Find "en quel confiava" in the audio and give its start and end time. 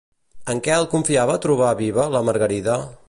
0.53-1.35